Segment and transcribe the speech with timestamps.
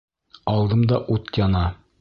[0.53, 1.65] Алдымда ут яна.